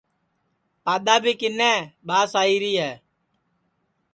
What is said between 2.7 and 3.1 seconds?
ہے